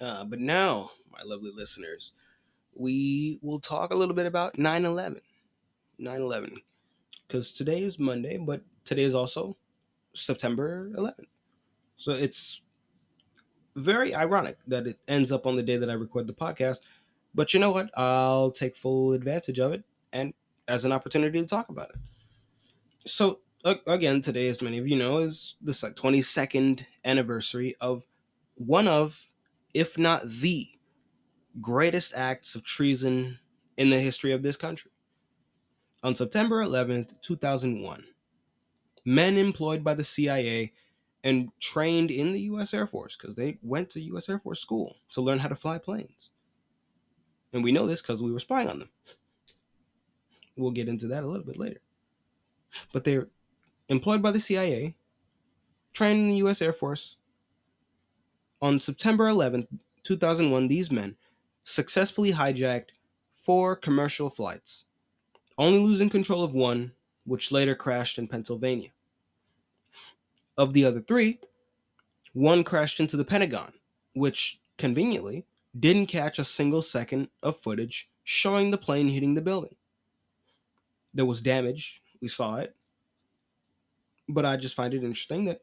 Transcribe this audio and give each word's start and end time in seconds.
Uh, 0.00 0.24
but 0.24 0.40
now, 0.40 0.90
my 1.12 1.20
lovely 1.24 1.50
listeners, 1.54 2.12
we 2.74 3.38
will 3.42 3.60
talk 3.60 3.90
a 3.90 3.96
little 3.96 4.14
bit 4.14 4.26
about 4.26 4.58
9 4.58 4.84
11. 4.84 5.20
9 5.98 6.20
11. 6.20 6.56
Because 7.26 7.52
today 7.52 7.82
is 7.82 7.98
Monday, 7.98 8.38
but 8.38 8.62
today 8.84 9.04
is 9.04 9.14
also 9.14 9.56
September 10.14 10.90
11th. 10.96 11.26
So 11.96 12.12
it's 12.12 12.62
very 13.76 14.14
ironic 14.14 14.56
that 14.66 14.86
it 14.86 14.98
ends 15.06 15.30
up 15.30 15.46
on 15.46 15.56
the 15.56 15.62
day 15.62 15.76
that 15.76 15.90
I 15.90 15.94
record 15.94 16.26
the 16.26 16.32
podcast. 16.32 16.80
But 17.34 17.54
you 17.54 17.60
know 17.60 17.70
what? 17.70 17.90
I'll 17.96 18.50
take 18.50 18.76
full 18.76 19.12
advantage 19.12 19.58
of 19.58 19.72
it 19.72 19.84
and 20.12 20.34
as 20.66 20.84
an 20.84 20.92
opportunity 20.92 21.38
to 21.38 21.46
talk 21.46 21.68
about 21.68 21.90
it. 21.90 21.96
So 23.06 23.40
again, 23.86 24.20
today, 24.20 24.48
as 24.48 24.62
many 24.62 24.78
of 24.78 24.88
you 24.88 24.96
know, 24.96 25.18
is 25.18 25.56
the 25.60 25.72
22nd 25.72 26.84
anniversary 27.04 27.76
of 27.80 28.06
one 28.54 28.88
of, 28.88 29.29
if 29.74 29.98
not 29.98 30.22
the 30.24 30.68
greatest 31.60 32.14
acts 32.14 32.54
of 32.54 32.62
treason 32.62 33.38
in 33.76 33.90
the 33.90 33.98
history 33.98 34.32
of 34.32 34.42
this 34.42 34.56
country. 34.56 34.92
On 36.02 36.14
September 36.14 36.64
11th, 36.64 37.20
2001, 37.20 38.04
men 39.04 39.36
employed 39.36 39.84
by 39.84 39.94
the 39.94 40.04
CIA 40.04 40.72
and 41.22 41.50
trained 41.60 42.10
in 42.10 42.32
the 42.32 42.40
U.S. 42.40 42.72
Air 42.72 42.86
Force, 42.86 43.16
because 43.16 43.34
they 43.34 43.58
went 43.62 43.90
to 43.90 44.00
U.S. 44.00 44.28
Air 44.28 44.38
Force 44.38 44.60
school 44.60 44.96
to 45.12 45.20
learn 45.20 45.38
how 45.38 45.48
to 45.48 45.54
fly 45.54 45.78
planes. 45.78 46.30
And 47.52 47.62
we 47.62 47.72
know 47.72 47.86
this 47.86 48.00
because 48.00 48.22
we 48.22 48.32
were 48.32 48.38
spying 48.38 48.70
on 48.70 48.78
them. 48.78 48.90
We'll 50.56 50.70
get 50.70 50.88
into 50.88 51.08
that 51.08 51.24
a 51.24 51.26
little 51.26 51.44
bit 51.44 51.58
later. 51.58 51.80
But 52.92 53.04
they're 53.04 53.28
employed 53.88 54.22
by 54.22 54.30
the 54.30 54.40
CIA, 54.40 54.96
trained 55.92 56.20
in 56.20 56.30
the 56.30 56.36
U.S. 56.36 56.62
Air 56.62 56.72
Force. 56.72 57.16
On 58.62 58.78
September 58.78 59.28
11, 59.28 59.66
2001, 60.02 60.68
these 60.68 60.90
men 60.90 61.16
successfully 61.64 62.32
hijacked 62.32 62.90
four 63.34 63.74
commercial 63.74 64.28
flights, 64.28 64.84
only 65.56 65.78
losing 65.78 66.10
control 66.10 66.44
of 66.44 66.54
one, 66.54 66.92
which 67.24 67.52
later 67.52 67.74
crashed 67.74 68.18
in 68.18 68.28
Pennsylvania. 68.28 68.90
Of 70.58 70.74
the 70.74 70.84
other 70.84 71.00
three, 71.00 71.40
one 72.34 72.62
crashed 72.62 73.00
into 73.00 73.16
the 73.16 73.24
Pentagon, 73.24 73.72
which 74.14 74.60
conveniently 74.76 75.46
didn't 75.78 76.06
catch 76.06 76.38
a 76.38 76.44
single 76.44 76.82
second 76.82 77.28
of 77.42 77.56
footage 77.56 78.10
showing 78.24 78.70
the 78.70 78.78
plane 78.78 79.08
hitting 79.08 79.34
the 79.34 79.40
building. 79.40 79.76
There 81.14 81.24
was 81.24 81.40
damage, 81.40 82.02
we 82.20 82.28
saw 82.28 82.56
it, 82.56 82.76
but 84.28 84.44
I 84.44 84.56
just 84.56 84.74
find 84.74 84.92
it 84.92 85.02
interesting 85.02 85.46
that 85.46 85.62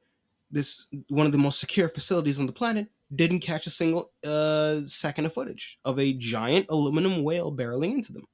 this 0.52 0.88
one 1.10 1.26
of 1.26 1.32
the 1.32 1.38
most 1.38 1.60
secure 1.60 1.90
facilities 1.90 2.40
on 2.40 2.46
the 2.46 2.54
planet 2.54 2.88
didn't 3.14 3.40
catch 3.40 3.68
a 3.68 3.72
single 3.72 4.12
uh, 4.26 4.82
second 4.86 5.26
of 5.26 5.34
footage 5.34 5.80
of 5.86 6.00
a 6.00 6.14
giant 6.14 6.68
aluminum 6.70 7.24
whale 7.24 7.52
barreling 7.52 7.94
into 7.94 8.14
them. 8.14 8.28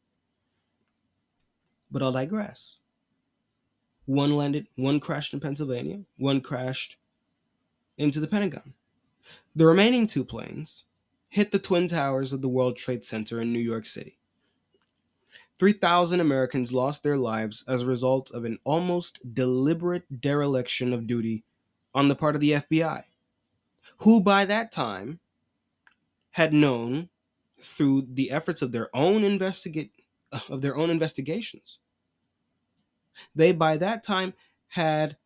But 1.92 2.02
I'll 2.02 2.12
digress. 2.12 2.78
One 4.06 4.36
landed, 4.36 4.68
one 4.76 5.00
crashed 5.00 5.34
in 5.34 5.40
Pennsylvania, 5.40 6.02
one 6.18 6.42
crashed 6.42 6.98
into 7.98 8.20
the 8.20 8.28
Pentagon. 8.28 8.74
The 9.56 9.68
remaining 9.68 10.08
two 10.08 10.26
planes 10.26 10.84
hit 11.30 11.52
the 11.52 11.60
Twin 11.60 11.88
Towers 11.88 12.34
of 12.34 12.42
the 12.42 12.50
World 12.50 12.76
Trade 12.76 13.06
Center 13.06 13.40
in 13.40 13.54
New 13.54 13.60
York 13.60 13.86
City. 13.86 14.18
3,000 15.58 16.20
Americans 16.20 16.74
lost 16.74 17.04
their 17.04 17.18
lives 17.18 17.64
as 17.68 17.84
a 17.84 17.88
result 17.88 18.32
of 18.32 18.44
an 18.44 18.58
almost 18.64 19.34
deliberate 19.34 20.20
dereliction 20.20 20.94
of 20.94 21.08
duty 21.08 21.44
on 21.94 22.08
the 22.08 22.16
part 22.16 22.36
of 22.36 22.42
the 22.42 22.52
FBI, 22.52 23.04
who 24.00 24.22
by 24.22 24.46
that 24.46 24.72
time 24.72 25.20
had 26.32 26.54
known 26.54 27.10
through 27.60 28.08
the 28.12 28.32
efforts 28.32 28.62
of 28.62 28.72
their 28.72 28.90
own 28.96 29.24
investigate 29.24 29.92
of 30.50 30.62
their 30.62 30.76
own 30.76 30.90
investigations. 30.90 31.80
They 33.36 33.52
by 33.52 33.78
that 33.78 34.04
time 34.04 34.34
had 34.68 35.18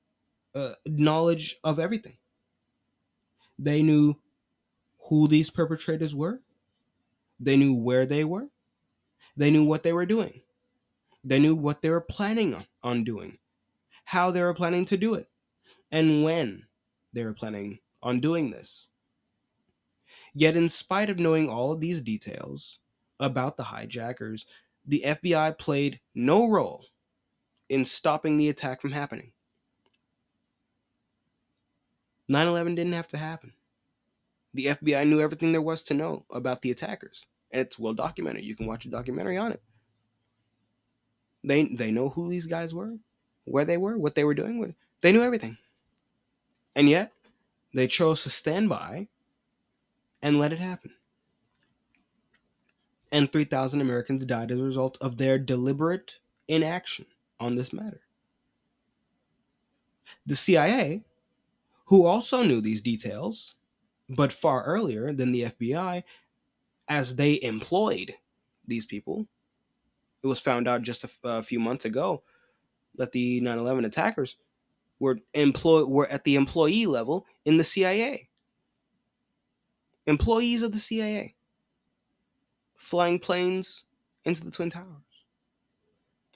uh, 0.54 0.74
knowledge 0.86 1.58
of 1.64 1.80
everything. 1.80 2.18
They 3.58 3.82
knew 3.82 4.16
who 5.10 5.28
these 5.28 5.50
perpetrators 5.50 6.14
were. 6.14 6.42
They 7.40 7.56
knew 7.56 7.74
where 7.74 8.06
they 8.06 8.24
were. 8.24 8.50
They 9.38 9.52
knew 9.52 9.64
what 9.64 9.84
they 9.84 9.94
were 9.94 10.06
doing. 10.06 10.42
They 11.24 11.40
knew 11.40 11.56
what 11.56 11.82
they 11.82 11.90
were 11.90 12.02
planning 12.02 12.54
on, 12.54 12.66
on 12.84 13.04
doing, 13.04 13.38
how 14.06 14.32
they 14.32 14.42
were 14.42 14.54
planning 14.54 14.86
to 14.86 14.98
do 14.98 15.14
it, 15.16 15.30
and 15.92 16.24
when 16.24 16.64
they 17.14 17.24
were 17.24 17.34
planning 17.34 17.80
on 18.02 18.20
doing 18.20 18.52
this. 18.52 18.88
Yet, 20.34 20.56
in 20.56 20.70
spite 20.70 21.10
of 21.10 21.20
knowing 21.20 21.50
all 21.50 21.72
of 21.72 21.80
these 21.80 22.02
details 22.02 22.80
about 23.20 23.58
the 23.58 23.64
hijackers, 23.64 24.46
the 24.86 25.04
FBI 25.06 25.58
played 25.58 26.00
no 26.14 26.50
role 26.50 26.86
in 27.70 27.86
stopping 27.86 28.38
the 28.38 28.50
attack 28.50 28.82
from 28.82 28.92
happening. 28.92 29.32
9 32.30 32.48
11 32.48 32.76
didn't 32.76 32.94
have 32.94 33.08
to 33.08 33.18
happen. 33.18 33.54
The 34.54 34.68
FBI 34.68 35.08
knew 35.08 35.22
everything 35.22 35.52
there 35.52 35.62
was 35.62 35.84
to 35.84 35.94
know 35.94 36.26
about 36.32 36.62
the 36.62 36.72
attackers 36.72 37.26
and 37.52 37.62
it's 37.62 37.80
well 37.80 37.94
documented. 37.94 38.44
You 38.44 38.56
can 38.56 38.68
watch 38.68 38.86
a 38.86 38.90
documentary 38.90 39.38
on 39.38 39.52
it. 39.52 39.62
They 41.44 41.64
they 41.64 41.92
know 41.92 42.10
who 42.10 42.30
these 42.30 42.48
guys 42.48 42.74
were, 42.74 42.98
where 43.46 43.66
they 43.66 43.78
were, 43.78 43.98
what 43.98 44.16
they 44.16 44.24
were 44.24 44.34
doing. 44.34 44.76
They 45.02 45.12
knew 45.12 45.22
everything, 45.22 45.58
and 46.78 46.88
yet 46.88 47.12
they 47.74 47.88
chose 47.88 48.24
to 48.24 48.30
stand 48.30 48.70
by 48.70 49.08
and 50.22 50.40
let 50.40 50.54
it 50.54 50.60
happen. 50.60 50.92
And 53.12 53.32
3,000 53.32 53.82
Americans 53.82 54.26
died 54.26 54.52
as 54.52 54.62
a 54.62 54.64
result 54.64 54.98
of 55.02 55.18
their 55.18 55.40
deliberate 55.40 56.20
inaction 56.48 57.08
on 57.40 57.56
this 57.56 57.74
matter. 57.74 58.02
The 60.26 60.36
CIA, 60.36 61.04
who 61.86 62.06
also 62.06 62.44
knew 62.44 62.62
these 62.62 62.82
details, 62.82 63.56
but 64.08 64.32
far 64.32 64.64
earlier 64.64 65.12
than 65.12 65.32
the 65.32 65.44
FBI, 65.44 66.04
as 66.88 67.16
they 67.16 67.42
employed 67.42 68.14
these 68.68 68.86
people. 68.86 69.28
It 70.24 70.28
was 70.28 70.40
found 70.40 70.68
out 70.68 70.84
just 70.84 71.04
a, 71.04 71.10
a 71.24 71.44
few 71.44 71.60
months 71.60 71.86
ago 71.86 72.24
that 72.96 73.12
the 73.14 73.42
9/11 73.42 73.86
attackers 73.86 74.38
were 75.00 75.20
employ 75.34 75.86
were 75.86 76.08
at 76.08 76.24
the 76.24 76.36
employee 76.36 76.86
level 76.86 77.26
in 77.46 77.58
the 77.58 77.64
CIA. 77.64 78.30
Employees 80.06 80.64
of 80.64 80.72
the 80.72 80.80
CIA 80.80 81.36
flying 82.78 83.20
planes 83.20 83.86
into 84.24 84.44
the 84.44 84.52
twin 84.52 84.70
towers. 84.70 85.04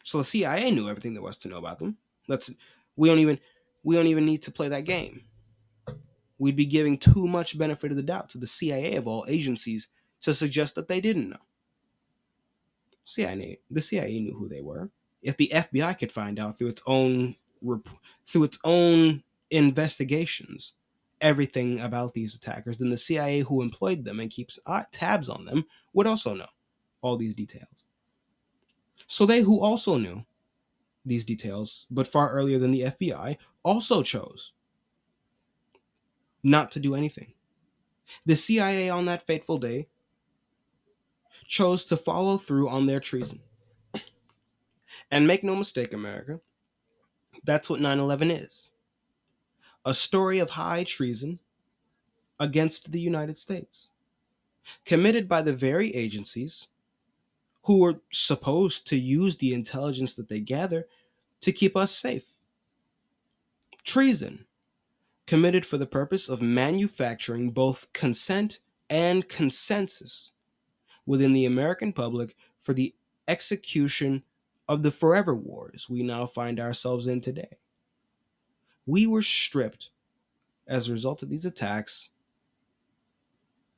So 0.03 0.17
the 0.17 0.23
CIA 0.23 0.71
knew 0.71 0.89
everything 0.89 1.13
there 1.13 1.23
was 1.23 1.37
to 1.37 1.47
know 1.47 1.57
about 1.57 1.79
them. 1.79 1.97
Let's 2.27 2.51
we 2.95 3.07
don't 3.07 3.19
even 3.19 3.39
we 3.83 3.95
don't 3.95 4.07
even 4.07 4.25
need 4.25 4.43
to 4.43 4.51
play 4.51 4.67
that 4.69 4.85
game. 4.85 5.25
We'd 6.37 6.55
be 6.55 6.65
giving 6.65 6.97
too 6.97 7.27
much 7.27 7.57
benefit 7.57 7.91
of 7.91 7.97
the 7.97 8.03
doubt 8.03 8.29
to 8.29 8.39
the 8.39 8.47
CIA 8.47 8.95
of 8.95 9.07
all 9.07 9.25
agencies 9.27 9.87
to 10.21 10.33
suggest 10.33 10.75
that 10.75 10.87
they 10.87 10.99
didn't 10.99 11.29
know. 11.29 11.37
CIA, 13.05 13.59
the 13.69 13.81
CIA 13.81 14.19
knew 14.19 14.33
who 14.33 14.47
they 14.47 14.61
were. 14.61 14.89
If 15.21 15.37
the 15.37 15.51
FBI 15.53 15.99
could 15.99 16.11
find 16.11 16.39
out 16.39 16.57
through 16.57 16.69
its 16.69 16.81
own 16.87 17.35
through 18.27 18.43
its 18.43 18.59
own 18.63 19.23
investigations 19.49 20.73
everything 21.21 21.79
about 21.79 22.13
these 22.13 22.35
attackers, 22.35 22.77
then 22.77 22.89
the 22.89 22.97
CIA 22.97 23.41
who 23.41 23.61
employed 23.61 24.03
them 24.03 24.19
and 24.19 24.29
keeps 24.29 24.59
tabs 24.91 25.29
on 25.29 25.45
them 25.45 25.65
would 25.93 26.07
also 26.07 26.33
know 26.33 26.47
all 27.01 27.17
these 27.17 27.35
details. 27.35 27.85
So 29.07 29.25
they 29.25 29.41
who 29.41 29.59
also 29.59 29.97
knew 29.97 30.25
these 31.05 31.25
details, 31.25 31.87
but 31.89 32.07
far 32.07 32.31
earlier 32.31 32.59
than 32.59 32.71
the 32.71 32.81
FBI, 32.81 33.37
also 33.63 34.03
chose 34.03 34.53
not 36.43 36.71
to 36.71 36.79
do 36.79 36.95
anything. 36.95 37.33
The 38.25 38.35
CIA 38.35 38.89
on 38.89 39.05
that 39.05 39.25
fateful 39.25 39.57
day 39.57 39.87
chose 41.47 41.85
to 41.85 41.97
follow 41.97 42.37
through 42.37 42.69
on 42.69 42.85
their 42.85 42.99
treason. 42.99 43.41
And 45.09 45.27
make 45.27 45.43
no 45.43 45.55
mistake, 45.55 45.93
America, 45.93 46.39
that's 47.43 47.69
what 47.69 47.79
9 47.79 47.99
11 47.99 48.31
is 48.31 48.69
a 49.85 49.93
story 49.93 50.39
of 50.39 50.51
high 50.51 50.83
treason 50.83 51.39
against 52.39 52.91
the 52.91 52.99
United 52.99 53.37
States, 53.37 53.89
committed 54.85 55.27
by 55.27 55.41
the 55.41 55.53
very 55.53 55.93
agencies 55.95 56.67
who 57.63 57.79
were 57.79 58.01
supposed 58.11 58.87
to 58.87 58.97
use 58.97 59.37
the 59.37 59.53
intelligence 59.53 60.15
that 60.15 60.29
they 60.29 60.39
gather 60.39 60.87
to 61.39 61.51
keep 61.51 61.75
us 61.75 61.91
safe. 61.91 62.33
Treason, 63.83 64.45
committed 65.25 65.65
for 65.65 65.77
the 65.77 65.85
purpose 65.85 66.29
of 66.29 66.41
manufacturing 66.41 67.51
both 67.51 67.91
consent 67.93 68.59
and 68.89 69.27
consensus 69.29 70.31
within 71.05 71.33
the 71.33 71.45
American 71.45 71.93
public 71.93 72.35
for 72.59 72.73
the 72.73 72.93
execution 73.27 74.23
of 74.71 74.83
the 74.83 74.91
forever 74.91 75.35
wars 75.35 75.87
we 75.89 76.01
now 76.01 76.25
find 76.25 76.57
ourselves 76.57 77.05
in 77.05 77.19
today. 77.19 77.57
We 78.85 79.05
were 79.05 79.21
stripped 79.21 79.89
as 80.65 80.87
a 80.87 80.93
result 80.93 81.21
of 81.21 81.29
these 81.29 81.45
attacks 81.45 82.09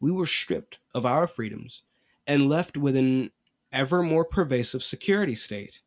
we 0.03 0.11
were 0.11 0.25
stripped 0.25 0.79
of 0.93 1.05
our 1.05 1.25
freedoms 1.25 1.83
and 2.27 2.49
left 2.49 2.75
with 2.75 2.97
an 2.97 3.31
ever 3.71 4.03
more 4.03 4.25
pervasive 4.25 4.83
security 4.83 5.33
state 5.33 5.81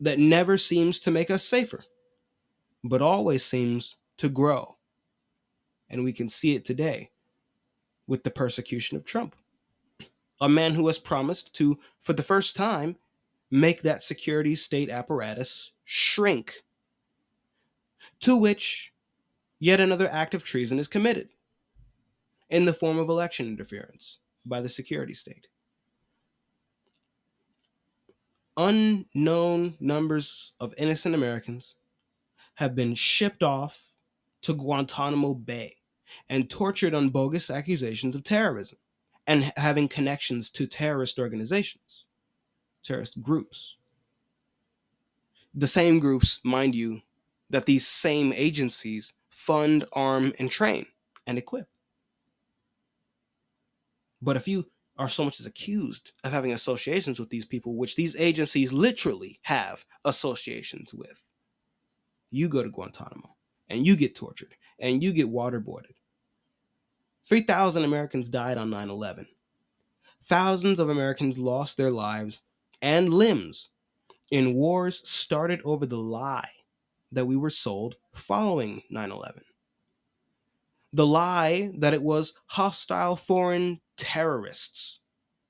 that 0.00 0.18
never 0.18 0.58
seems 0.58 0.98
to 0.98 1.12
make 1.12 1.30
us 1.30 1.44
safer, 1.44 1.84
but 2.82 3.00
always 3.00 3.44
seems 3.44 3.98
to 4.16 4.28
grow. 4.28 4.76
And 5.88 6.02
we 6.02 6.12
can 6.12 6.28
see 6.28 6.56
it 6.56 6.64
today 6.64 7.12
with 8.08 8.24
the 8.24 8.32
persecution 8.32 8.96
of 8.96 9.04
Trump, 9.04 9.36
a 10.40 10.48
man 10.48 10.74
who 10.74 10.88
has 10.88 10.98
promised 10.98 11.54
to, 11.54 11.78
for 12.00 12.14
the 12.14 12.24
first 12.24 12.56
time, 12.56 12.96
make 13.50 13.82
that 13.82 14.02
security 14.02 14.54
state 14.54 14.90
apparatus 14.90 15.72
shrink, 15.84 16.54
to 18.20 18.36
which 18.36 18.92
yet 19.58 19.80
another 19.80 20.08
act 20.08 20.34
of 20.34 20.42
treason 20.42 20.78
is 20.78 20.88
committed 20.88 21.28
in 22.48 22.64
the 22.64 22.72
form 22.72 22.98
of 22.98 23.08
election 23.08 23.46
interference 23.46 24.18
by 24.44 24.60
the 24.60 24.68
security 24.68 25.14
state. 25.14 25.48
Unknown 28.56 29.74
numbers 29.80 30.52
of 30.60 30.74
innocent 30.76 31.14
Americans 31.14 31.74
have 32.56 32.74
been 32.74 32.94
shipped 32.94 33.42
off 33.42 33.92
to 34.42 34.54
Guantanamo 34.54 35.34
Bay 35.34 35.76
and 36.28 36.50
tortured 36.50 36.94
on 36.94 37.10
bogus 37.10 37.50
accusations 37.50 38.16
of 38.16 38.22
terrorism 38.22 38.78
and 39.26 39.52
having 39.56 39.88
connections 39.88 40.50
to 40.50 40.66
terrorist 40.66 41.18
organizations, 41.18 42.06
terrorist 42.82 43.20
groups. 43.22 43.76
The 45.54 45.66
same 45.66 45.98
groups, 45.98 46.40
mind 46.44 46.74
you, 46.74 47.02
that 47.50 47.66
these 47.66 47.86
same 47.86 48.32
agencies 48.32 49.14
fund, 49.28 49.84
arm, 49.92 50.32
and 50.38 50.50
train 50.50 50.86
and 51.26 51.38
equip. 51.38 51.68
But 54.22 54.36
if 54.36 54.46
you 54.46 54.66
are 54.98 55.08
so 55.08 55.24
much 55.24 55.40
as 55.40 55.46
accused 55.46 56.12
of 56.24 56.32
having 56.32 56.52
associations 56.52 57.18
with 57.18 57.30
these 57.30 57.46
people, 57.46 57.74
which 57.74 57.96
these 57.96 58.16
agencies 58.16 58.72
literally 58.72 59.40
have 59.42 59.84
associations 60.04 60.92
with, 60.92 61.22
you 62.30 62.48
go 62.48 62.62
to 62.62 62.68
Guantanamo 62.68 63.34
and 63.68 63.86
you 63.86 63.96
get 63.96 64.14
tortured 64.14 64.54
and 64.78 65.02
you 65.02 65.12
get 65.12 65.32
waterboarded. 65.32 65.94
3,000 67.26 67.84
Americans 67.84 68.28
died 68.28 68.58
on 68.58 68.70
9 68.70 68.90
11. 68.90 69.26
Thousands 70.22 70.78
of 70.78 70.90
Americans 70.90 71.38
lost 71.38 71.76
their 71.76 71.90
lives 71.90 72.42
and 72.82 73.12
limbs 73.12 73.70
in 74.30 74.54
wars 74.54 75.06
started 75.08 75.60
over 75.64 75.86
the 75.86 75.98
lie 75.98 76.50
that 77.12 77.26
we 77.26 77.36
were 77.36 77.50
sold 77.50 77.96
following 78.14 78.82
9 78.90 79.10
11. 79.10 79.42
The 80.92 81.06
lie 81.06 81.70
that 81.78 81.94
it 81.94 82.02
was 82.02 82.34
hostile 82.46 83.16
foreign 83.16 83.80
terrorists 83.96 85.00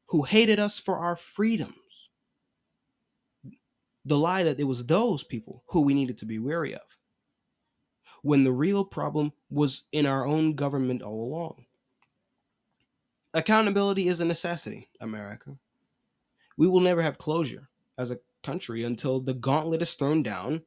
who 0.07 0.23
hated 0.23 0.59
us 0.59 0.79
for 0.79 0.99
our 0.99 1.17
freedoms. 1.17 2.11
The 4.05 4.19
lie 4.19 4.43
that 4.43 4.59
it 4.59 4.65
was 4.65 4.87
those 4.87 5.23
people 5.23 5.63
who 5.69 5.83
we 5.83 5.95
needed 5.95 6.19
to 6.19 6.27
be 6.27 6.39
wary 6.39 6.75
of. 6.75 6.99
When 8.23 8.45
the 8.45 8.53
real 8.53 8.85
problem 8.85 9.33
was 9.51 9.87
in 9.93 10.05
our 10.05 10.27
own 10.27 10.55
government 10.55 11.03
all 11.03 11.25
along. 11.25 11.65
Accountability 13.33 14.09
is 14.09 14.21
a 14.21 14.25
necessity, 14.25 14.89
America. 15.01 15.57
We 16.57 16.69
will 16.69 16.81
never 16.81 17.03
have 17.03 17.19
closure 17.19 17.69
as 17.99 18.11
a 18.11 18.19
country 18.43 18.85
until 18.85 19.21
the 19.21 19.35
gauntlet 19.35 19.83
is 19.83 19.95
thrown 19.95 20.23
down 20.23 20.63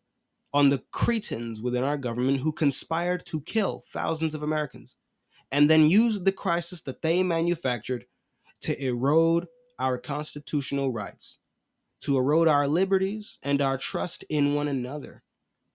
on 0.54 0.70
the 0.70 0.84
cretins 0.92 1.62
within 1.62 1.84
our 1.84 1.98
government 1.98 2.40
who 2.40 2.52
conspired 2.52 3.26
to 3.26 3.42
kill 3.42 3.82
thousands 3.88 4.36
of 4.36 4.44
Americans 4.44 4.96
and 5.52 5.70
then 5.70 5.86
used 5.86 6.26
the 6.26 6.32
crisis 6.32 6.82
that 6.82 7.02
they 7.02 7.24
manufactured 7.24 8.06
to 8.62 8.84
erode 8.84 9.48
our 9.80 9.98
constitutional 9.98 10.92
rights, 10.92 11.40
to 12.02 12.18
erode 12.18 12.48
our 12.48 12.68
liberties 12.68 13.40
and 13.44 13.62
our 13.62 13.78
trust 13.78 14.24
in 14.30 14.54
one 14.54 14.68
another, 14.68 15.24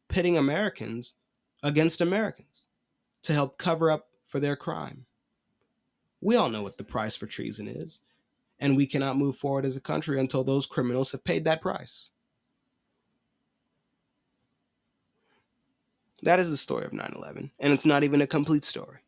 pitting 0.08 0.36
Americans 0.36 1.14
against 1.62 2.00
Americans 2.00 2.64
to 3.22 3.32
help 3.32 3.58
cover 3.58 3.90
up 3.90 4.06
for 4.26 4.40
their 4.40 4.56
crime. 4.56 5.06
We 6.20 6.36
all 6.36 6.48
know 6.48 6.62
what 6.62 6.78
the 6.78 6.84
price 6.84 7.16
for 7.16 7.26
treason 7.26 7.68
is, 7.68 8.00
and 8.60 8.76
we 8.76 8.86
cannot 8.86 9.16
move 9.16 9.36
forward 9.36 9.64
as 9.64 9.76
a 9.76 9.80
country 9.80 10.18
until 10.18 10.44
those 10.44 10.66
criminals 10.66 11.12
have 11.12 11.24
paid 11.24 11.44
that 11.44 11.60
price. 11.60 12.10
That 16.22 16.40
is 16.40 16.50
the 16.50 16.56
story 16.56 16.84
of 16.84 16.92
9 16.92 17.12
11, 17.16 17.52
and 17.60 17.72
it's 17.72 17.86
not 17.86 18.02
even 18.02 18.20
a 18.20 18.26
complete 18.26 18.64
story. 18.64 18.98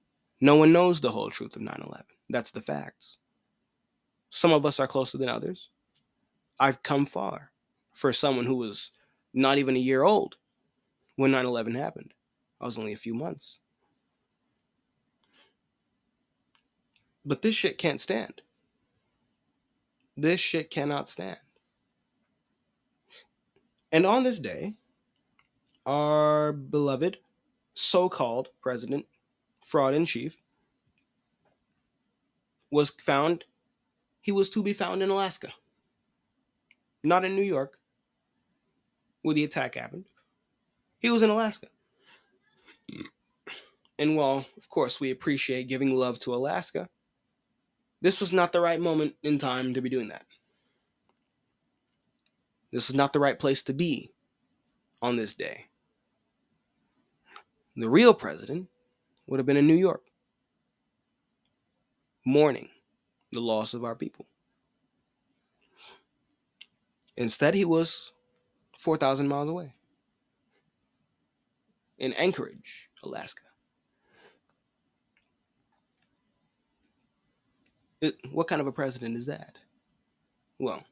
No 0.41 0.57
one 0.57 0.73
knows 0.73 1.01
the 1.01 1.11
whole 1.11 1.31
truth 1.31 1.57
of 1.57 1.63
9 1.63 1.75
11. 1.85 2.05
That's 2.29 2.53
the 2.53 2.61
facts. 2.61 3.19
Some 4.31 4.53
of 4.53 4.65
us 4.65 4.79
are 4.79 4.87
closer 4.87 5.19
than 5.19 5.29
others. 5.29 5.71
I've 6.59 6.83
come 6.83 7.05
far 7.05 7.51
for 7.93 8.13
someone 8.13 8.47
who 8.47 8.57
was 8.57 8.93
not 9.35 9.59
even 9.59 9.75
a 9.75 9.81
year 9.81 10.05
old 10.05 10.37
when 11.17 11.33
9 11.33 11.45
11 11.45 11.75
happened. 11.75 12.15
I 12.61 12.67
was 12.67 12.79
only 12.79 12.93
a 12.93 12.97
few 12.97 13.15
months. 13.15 13.59
But 17.25 17.43
this 17.43 17.55
shit 17.55 17.77
can't 17.77 18.01
stand. 18.01 18.43
This 20.21 20.39
shit 20.39 20.69
cannot 20.69 21.09
stand. 21.09 21.39
And 23.91 24.05
on 24.05 24.23
this 24.23 24.39
day, 24.39 24.75
our 25.87 26.53
beloved 26.53 27.17
so 27.71 28.11
called 28.11 28.51
president, 28.61 29.07
fraud 29.65 29.95
in 29.95 30.05
chief, 30.05 30.37
was 32.71 32.91
found, 32.91 33.47
he 34.21 34.31
was 34.31 34.51
to 34.51 34.63
be 34.63 34.75
found 34.75 35.03
in 35.03 35.09
Alaska, 35.09 35.55
not 37.03 37.25
in 37.25 37.35
New 37.35 37.43
York, 37.43 37.79
where 39.23 39.35
the 39.35 39.45
attack 39.45 39.75
happened. 39.75 40.05
He 40.99 41.11
was 41.11 41.23
in 41.23 41.31
Alaska. 41.31 41.69
And 43.99 44.17
while, 44.17 44.45
of 44.59 44.69
course, 44.69 45.01
we 45.01 45.11
appreciate 45.11 45.69
giving 45.69 45.97
love 45.97 46.19
to 46.21 46.35
Alaska, 46.35 46.91
this 48.01 48.21
was 48.21 48.33
not 48.33 48.53
the 48.53 48.61
right 48.61 48.81
moment 48.81 49.15
in 49.23 49.39
time 49.39 49.75
to 49.75 49.81
be 49.81 49.89
doing 49.89 50.09
that. 50.09 50.25
This 52.73 52.89
was 52.89 52.97
not 52.97 53.13
the 53.13 53.21
right 53.21 53.39
place 53.39 53.63
to 53.65 53.73
be 53.73 54.13
on 55.03 55.17
this 55.17 55.35
day. 55.35 55.67
The 57.77 57.89
real 57.89 58.15
president 58.15 58.69
would 59.27 59.39
have 59.39 59.47
been 59.47 59.57
in 59.57 59.67
New 59.67 59.75
York, 59.75 60.03
mourning 62.25 62.69
the 63.33 63.41
loss 63.41 63.75
of 63.75 63.85
our 63.85 63.95
people. 63.95 64.27
Instead, 67.17 67.55
he 67.55 67.65
was 67.65 68.13
4,000 68.79 69.29
miles 69.29 69.49
away 69.49 69.75
in 71.99 72.13
Anchorage, 72.15 72.89
Alaska. 73.05 73.43
It, 78.01 78.17
what 78.33 78.49
kind 78.49 78.61
of 78.61 78.67
a 78.67 78.73
president 78.73 79.17
is 79.17 79.27
that? 79.27 79.59
Well, 80.59 80.85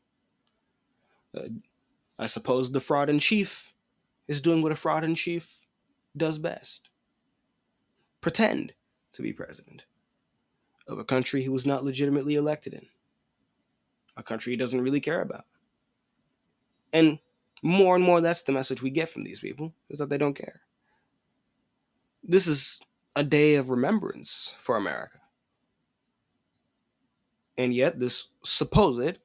uh, 1.37 1.49
I 2.19 2.27
suppose 2.27 2.71
the 2.71 2.81
fraud 2.81 3.09
in 3.09 3.19
chief 3.19 3.73
is 4.27 4.41
doing 4.41 4.63
what 4.63 4.73
a 4.73 4.77
fraud 4.77 5.05
in 5.05 5.15
chief 5.15 5.61
does 6.17 6.39
best 6.39 6.91
pretend 8.21 8.75
to 9.13 9.23
be 9.23 9.33
president 9.33 9.85
of 10.87 10.99
a 10.99 11.05
country 11.05 11.43
he 11.43 11.49
was 11.49 11.67
not 11.67 11.85
legitimately 11.85 12.35
elected 12.35 12.73
in, 12.73 12.87
a 14.17 14.23
country 14.23 14.53
he 14.53 14.57
doesn't 14.57 14.81
really 14.81 15.01
care 15.01 15.21
about. 15.21 15.45
And 16.93 17.19
more 17.63 17.95
and 17.95 18.05
more, 18.05 18.21
that's 18.21 18.43
the 18.43 18.53
message 18.53 18.83
we 18.83 18.91
get 18.91 19.09
from 19.09 19.25
these 19.25 19.41
people 19.41 19.75
is 19.91 19.99
that 19.99 20.09
they 20.09 20.19
don't 20.19 20.35
care. 20.35 20.63
This 22.23 22.47
is 22.47 22.81
a 23.17 23.23
day 23.23 23.57
of 23.57 23.71
remembrance 23.71 24.55
for 24.59 24.77
America. 24.77 25.19
And 27.59 27.75
yet, 27.75 27.99
this 27.99 28.29
supposed 28.45 29.19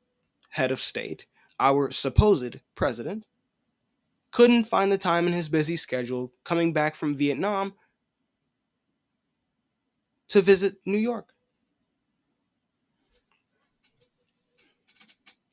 head 0.49 0.71
of 0.71 0.79
state, 0.79 1.27
our 1.59 1.91
supposed 1.91 2.59
president, 2.73 3.25
couldn't 4.31 4.63
find 4.63 4.91
the 4.91 4.97
time 4.97 5.27
in 5.27 5.33
his 5.33 5.47
busy 5.47 5.75
schedule 5.75 6.33
coming 6.43 6.73
back 6.73 6.95
from 6.95 7.15
Vietnam 7.15 7.75
to 10.29 10.41
visit 10.41 10.77
New 10.83 10.97
York. 10.97 11.29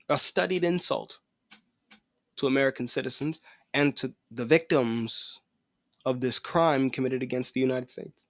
A 0.09 0.17
studied 0.17 0.65
insult 0.65 1.19
to 2.37 2.47
American 2.47 2.87
citizens 2.87 3.41
and 3.75 3.95
to 3.97 4.15
the 4.31 4.47
victims 4.47 5.41
of 6.07 6.21
this 6.21 6.39
crime 6.39 6.89
committed 6.89 7.23
against 7.23 7.53
the 7.53 7.61
United 7.61 7.91
States. 7.91 8.25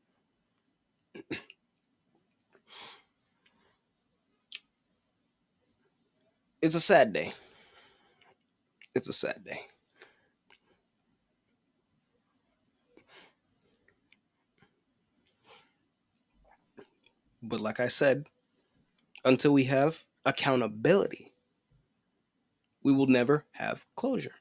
It's 6.63 6.75
a 6.75 6.81
sad 6.81 7.15
day. 7.15 7.33
It's 8.95 9.09
a 9.09 9.15
sad 9.15 9.45
day. 9.45 9.61
But 17.43 17.61
like 17.61 17.81
I 17.81 17.87
said, 17.87 18.27
until 19.25 19.53
we 19.53 19.65
have 19.65 20.05
accountability, 20.27 21.33
we 22.83 22.93
will 22.93 23.07
never 23.07 23.47
have 23.53 23.87
closure. 23.97 24.35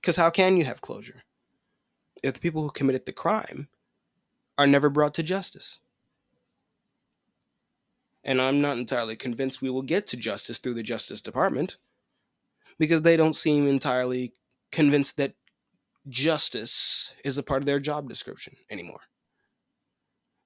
Because 0.00 0.16
how 0.16 0.30
can 0.30 0.56
you 0.56 0.64
have 0.64 0.80
closure 0.80 1.22
if 2.22 2.32
the 2.32 2.40
people 2.40 2.62
who 2.62 2.70
committed 2.70 3.04
the 3.04 3.12
crime 3.12 3.68
are 4.56 4.66
never 4.66 4.88
brought 4.88 5.12
to 5.14 5.22
justice? 5.22 5.80
And 8.24 8.42
I'm 8.42 8.60
not 8.60 8.78
entirely 8.78 9.16
convinced 9.16 9.62
we 9.62 9.70
will 9.70 9.82
get 9.82 10.06
to 10.08 10.16
justice 10.16 10.58
through 10.58 10.74
the 10.74 10.82
Justice 10.82 11.20
Department 11.20 11.76
because 12.78 13.02
they 13.02 13.16
don't 13.16 13.36
seem 13.36 13.66
entirely 13.66 14.32
convinced 14.70 15.16
that 15.16 15.34
justice 16.08 17.14
is 17.24 17.38
a 17.38 17.42
part 17.42 17.62
of 17.62 17.66
their 17.66 17.80
job 17.80 18.08
description 18.08 18.56
anymore. 18.70 19.00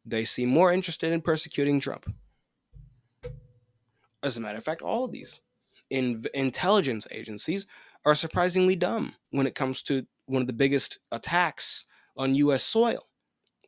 They 0.04 0.24
seem 0.24 0.48
more 0.48 0.72
interested 0.72 1.12
in 1.12 1.20
persecuting 1.20 1.80
Trump. 1.80 2.12
As 4.22 4.36
a 4.36 4.40
matter 4.40 4.58
of 4.58 4.64
fact, 4.64 4.82
all 4.82 5.04
of 5.04 5.12
these 5.12 5.40
in- 5.90 6.24
intelligence 6.34 7.06
agencies 7.10 7.66
are 8.04 8.14
surprisingly 8.14 8.76
dumb 8.76 9.14
when 9.30 9.46
it 9.46 9.54
comes 9.54 9.82
to 9.82 10.06
one 10.26 10.42
of 10.42 10.46
the 10.46 10.52
biggest 10.52 10.98
attacks 11.10 11.84
on 12.16 12.34
U.S. 12.34 12.62
soil 12.62 13.08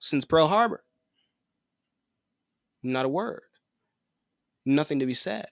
since 0.00 0.24
Pearl 0.24 0.48
Harbor. 0.48 0.84
Not 2.82 3.06
a 3.06 3.08
word. 3.08 3.42
Nothing 4.64 4.98
to 5.00 5.06
be 5.06 5.14
said. 5.14 5.46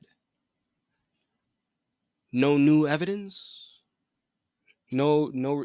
No 2.33 2.57
new 2.57 2.87
evidence. 2.87 3.81
No, 4.90 5.31
no, 5.33 5.64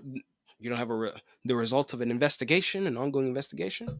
you 0.59 0.69
don't 0.69 0.77
have 0.77 0.89
a 0.89 0.95
re- 0.95 1.21
the 1.45 1.55
results 1.55 1.93
of 1.93 2.01
an 2.01 2.11
investigation, 2.11 2.87
an 2.87 2.97
ongoing 2.97 3.27
investigation. 3.27 3.99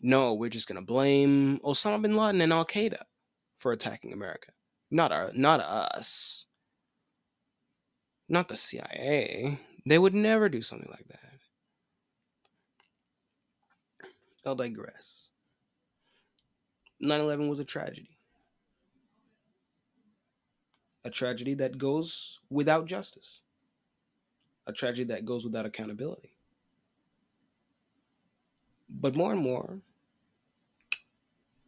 No, 0.00 0.34
we're 0.34 0.50
just 0.50 0.68
gonna 0.68 0.82
blame 0.82 1.58
Osama 1.64 2.02
bin 2.02 2.16
Laden 2.16 2.40
and 2.40 2.52
Al 2.52 2.64
Qaeda 2.64 3.02
for 3.58 3.72
attacking 3.72 4.12
America, 4.12 4.52
not 4.90 5.12
our, 5.12 5.30
not 5.34 5.60
us, 5.60 6.46
not 8.28 8.48
the 8.48 8.56
CIA. 8.56 9.58
They 9.86 9.98
would 9.98 10.14
never 10.14 10.48
do 10.48 10.62
something 10.62 10.90
like 10.90 11.06
that. 11.08 11.18
I'll 14.44 14.56
digress. 14.56 15.28
9 17.02 17.20
11 17.20 17.48
was 17.48 17.58
a 17.58 17.64
tragedy. 17.64 18.16
A 21.04 21.10
tragedy 21.10 21.54
that 21.54 21.76
goes 21.76 22.38
without 22.48 22.86
justice. 22.86 23.42
A 24.68 24.72
tragedy 24.72 25.04
that 25.12 25.24
goes 25.24 25.44
without 25.44 25.66
accountability. 25.66 26.36
But 28.88 29.16
more 29.16 29.32
and 29.32 29.42
more, 29.42 29.80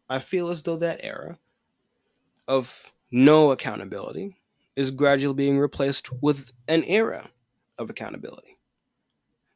I 0.08 0.20
feel 0.20 0.50
as 0.50 0.62
though 0.62 0.76
that 0.76 1.00
era 1.02 1.38
of 2.46 2.92
no 3.10 3.50
accountability 3.50 4.36
is 4.76 4.92
gradually 4.92 5.34
being 5.34 5.58
replaced 5.58 6.12
with 6.22 6.52
an 6.68 6.84
era 6.84 7.30
of 7.76 7.90
accountability. 7.90 8.60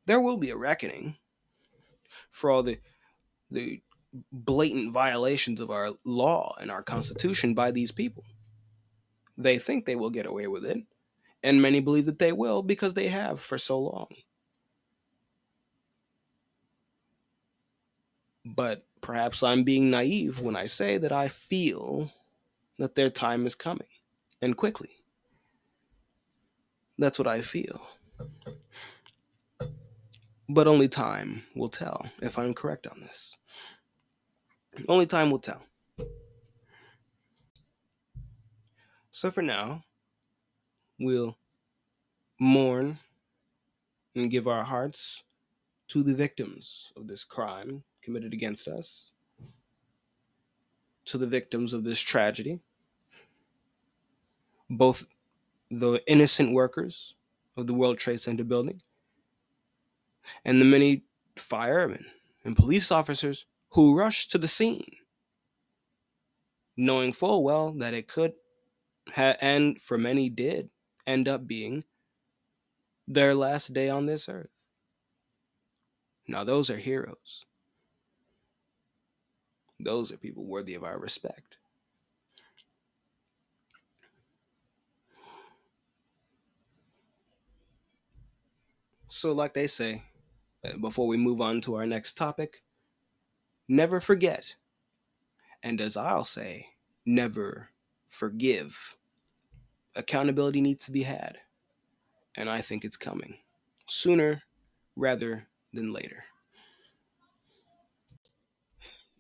There 0.07 0.21
will 0.21 0.39
be 0.39 0.51
a 0.51 0.57
reckoning 0.57 1.17
for 2.31 2.51
all 2.51 2.65
the 2.65 2.81
the 3.51 3.83
blatant 4.33 4.93
violations 4.93 5.61
of 5.61 5.71
our 5.71 5.91
law 6.05 6.55
and 6.61 6.71
our 6.71 6.83
constitution 6.83 7.55
by 7.55 7.71
these 7.71 7.93
people. 7.93 8.25
They 9.37 9.59
think 9.59 9.85
they 9.85 9.97
will 9.97 10.11
get 10.11 10.27
away 10.27 10.47
with 10.47 10.65
it, 10.65 10.79
and 11.43 11.63
many 11.63 11.81
believe 11.81 12.07
that 12.07 12.19
they 12.19 12.33
will 12.33 12.63
because 12.63 12.95
they 12.95 13.09
have 13.09 13.41
for 13.41 13.59
so 13.59 13.79
long. 13.79 14.09
But 18.45 18.87
perhaps 19.01 19.43
I'm 19.43 19.63
being 19.65 19.91
naive 19.91 20.41
when 20.41 20.57
I 20.57 20.67
say 20.67 20.99
that 20.99 21.13
I 21.13 21.29
feel 21.29 22.13
that 22.79 22.95
their 22.95 23.11
time 23.11 23.47
is 23.47 23.55
coming 23.55 23.89
and 24.41 24.57
quickly. 24.57 24.91
That's 26.97 27.19
what 27.19 27.29
I 27.29 27.43
feel. 27.43 27.81
But 30.49 30.67
only 30.67 30.89
time 30.89 31.45
will 31.55 31.69
tell 31.69 32.11
if 32.23 32.39
I'm 32.39 32.55
correct 32.55 32.87
on 32.87 33.01
this. 33.01 33.37
Only 34.89 35.07
time 35.07 35.31
will 35.31 35.39
tell. 35.39 35.63
So 39.11 39.31
for 39.31 39.43
now, 39.43 39.83
we'll 40.99 41.37
mourn 42.39 42.99
and 44.15 44.31
give 44.31 44.47
our 44.47 44.63
hearts 44.63 45.25
to 45.89 46.03
the 46.03 46.15
victims 46.15 46.93
of 46.97 47.09
this 47.09 47.25
crime 47.25 47.83
committed 48.03 48.33
against 48.33 48.69
us, 48.69 49.13
to 51.07 51.19
the 51.19 51.27
victims 51.27 51.73
of 51.73 51.85
this 51.85 52.01
tragedy, 52.01 52.61
both 54.71 55.07
the 55.71 56.03
innocent 56.07 56.53
workers 56.53 57.15
of 57.57 57.67
the 57.67 57.75
World 57.75 57.99
Trade 57.99 58.21
Center 58.21 58.45
building 58.45 58.81
and 60.45 60.61
the 60.61 60.65
many 60.65 61.05
firemen 61.37 62.05
and 62.45 62.57
police 62.57 62.91
officers 62.93 63.47
who 63.71 63.97
rushed 63.97 64.31
to 64.33 64.39
the 64.39 64.49
scene, 64.49 64.97
knowing 66.77 67.13
full 67.13 67.43
well 67.45 67.73
that 67.73 67.95
it 67.95 68.09
could, 68.09 68.35
ha- 69.15 69.37
and 69.41 69.81
for 69.81 69.99
many 69.99 70.29
did, 70.31 70.71
end 71.07 71.29
up 71.29 71.47
being 71.47 71.85
their 73.09 73.35
last 73.35 73.73
day 73.75 73.89
on 73.91 74.07
this 74.07 74.29
earth. 74.29 74.51
Now, 76.29 76.45
those 76.45 76.71
are 76.71 76.77
heroes. 76.79 77.45
Those 79.81 80.13
are 80.13 80.17
people 80.17 80.45
worthy 80.45 80.75
of 80.75 80.85
our 80.85 80.99
respect. 81.01 81.59
So, 89.09 89.33
like 89.33 89.55
they 89.55 89.67
say, 89.67 90.05
before 90.81 91.07
we 91.07 91.17
move 91.17 91.41
on 91.41 91.61
to 91.63 91.77
our 91.77 91.87
next 91.87 92.15
topic, 92.17 92.63
never 93.69 94.01
forget. 94.01 94.57
And 95.63 95.81
as 95.81 95.97
I'll 95.97 96.25
say, 96.25 96.67
never 97.05 97.71
forgive. 98.09 98.97
Accountability 99.95 100.61
needs 100.61 100.85
to 100.87 100.93
be 100.93 101.03
had. 101.03 101.39
And 102.37 102.49
I 102.49 102.61
think 102.61 102.85
it's 102.85 102.97
coming 102.97 103.39
sooner 103.87 104.43
rather 104.97 105.49
than 105.73 105.93
later. 105.93 106.25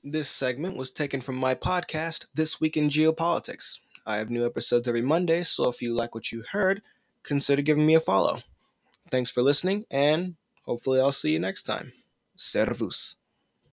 This 0.05 0.29
segment 0.29 0.77
was 0.77 0.91
taken 0.91 1.21
from 1.21 1.37
my 1.37 1.55
podcast, 1.55 2.27
This 2.33 2.61
Week 2.61 2.77
in 2.77 2.89
Geopolitics. 2.89 3.81
I 4.07 4.17
have 4.17 4.31
new 4.31 4.47
episodes 4.47 4.89
every 4.89 5.03
Monday, 5.03 5.43
so 5.43 5.69
if 5.69 5.83
you 5.83 5.95
like 5.95 6.15
what 6.15 6.31
you 6.33 6.45
heard, 6.53 6.83
consider 7.25 7.63
giving 7.63 7.85
me 7.85 7.95
a 7.95 8.01
follow. 8.01 8.39
Thanks 9.11 9.31
for 9.31 9.43
listening, 9.43 9.85
and 9.91 10.37
hopefully, 10.65 11.01
I'll 11.01 11.13
see 11.13 11.33
you 11.33 11.39
next 11.41 11.65
time. 11.65 11.93
Servus. 12.37 13.17